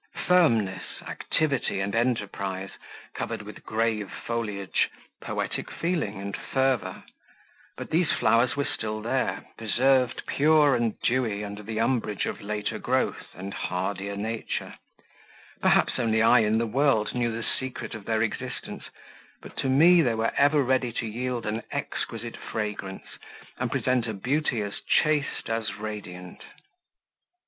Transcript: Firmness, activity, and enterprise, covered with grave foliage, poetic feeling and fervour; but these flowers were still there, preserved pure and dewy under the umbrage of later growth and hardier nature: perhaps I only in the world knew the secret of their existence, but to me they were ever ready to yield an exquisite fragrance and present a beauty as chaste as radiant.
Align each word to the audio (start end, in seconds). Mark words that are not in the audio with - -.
Firmness, 0.25 0.81
activity, 1.05 1.79
and 1.79 1.93
enterprise, 1.93 2.71
covered 3.13 3.43
with 3.43 3.63
grave 3.63 4.09
foliage, 4.25 4.89
poetic 5.21 5.69
feeling 5.69 6.19
and 6.19 6.35
fervour; 6.35 7.03
but 7.77 7.91
these 7.91 8.11
flowers 8.11 8.55
were 8.55 8.65
still 8.65 8.99
there, 9.03 9.45
preserved 9.59 10.23
pure 10.25 10.75
and 10.75 10.99
dewy 11.01 11.43
under 11.45 11.61
the 11.61 11.79
umbrage 11.79 12.25
of 12.25 12.41
later 12.41 12.79
growth 12.79 13.27
and 13.35 13.53
hardier 13.53 14.15
nature: 14.15 14.73
perhaps 15.61 15.99
I 15.99 16.01
only 16.01 16.23
in 16.47 16.57
the 16.57 16.65
world 16.65 17.13
knew 17.13 17.31
the 17.31 17.43
secret 17.43 17.93
of 17.93 18.05
their 18.05 18.23
existence, 18.23 18.85
but 19.39 19.55
to 19.57 19.69
me 19.69 20.01
they 20.01 20.15
were 20.15 20.33
ever 20.35 20.63
ready 20.63 20.91
to 20.93 21.05
yield 21.05 21.45
an 21.45 21.61
exquisite 21.71 22.35
fragrance 22.37 23.19
and 23.59 23.69
present 23.71 24.07
a 24.07 24.15
beauty 24.15 24.63
as 24.63 24.81
chaste 24.81 25.47
as 25.47 25.75
radiant. 25.75 26.43